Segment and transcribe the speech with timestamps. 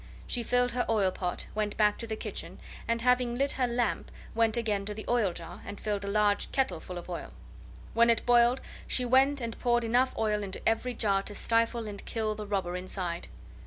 [0.25, 4.09] She filled her oil pot, went back to the kitchen, and, having lit her lamp,
[4.33, 7.31] went again to the oil jar and filled a large kettle full of oil.
[7.93, 12.03] When it boiled she went and poured enough oil into every jar to stifle and
[12.03, 13.27] kill the robber inside.